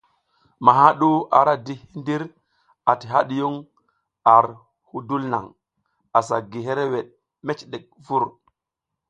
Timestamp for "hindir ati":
1.91-3.05